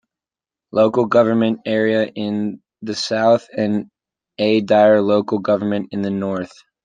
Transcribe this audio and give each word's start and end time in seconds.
Local 0.71 1.05
Government 1.05 1.59
Area 1.63 2.07
in 2.07 2.63
the 2.81 2.95
South 2.95 3.45
and 3.55 3.91
Ayedire 4.39 4.99
Local 5.05 5.37
Government 5.37 5.89
in 5.91 6.01
the 6.01 6.09
North. 6.09 6.53